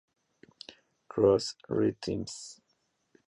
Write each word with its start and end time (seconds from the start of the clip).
Cross 1.09 1.57
Rhythms. 1.69 2.59